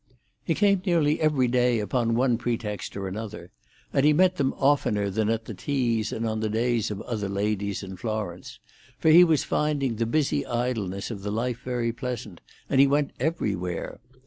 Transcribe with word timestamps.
He 0.43 0.55
came 0.55 0.81
nearly 0.83 1.21
every 1.21 1.47
day, 1.47 1.77
upon 1.77 2.15
one 2.15 2.39
pretext 2.39 2.97
or 2.97 3.07
another, 3.07 3.51
and 3.93 4.03
he 4.03 4.13
met 4.13 4.37
them 4.37 4.51
oftener 4.57 5.11
than 5.11 5.27
that 5.27 5.41
at 5.41 5.45
the 5.45 5.53
teas 5.53 6.11
and 6.11 6.25
on 6.27 6.39
the 6.39 6.49
days 6.49 6.89
of 6.89 7.01
other 7.03 7.29
ladies 7.29 7.83
in 7.83 7.97
Florence; 7.97 8.57
for 8.97 9.11
he 9.11 9.23
was 9.23 9.43
finding 9.43 9.97
the 9.97 10.07
busy 10.07 10.43
idleness 10.43 11.11
of 11.11 11.21
the 11.21 11.29
life 11.31 11.59
very 11.63 11.93
pleasant, 11.93 12.41
and 12.67 12.79
he 12.81 12.87
went 12.87 13.11
everywhere. 13.19 13.99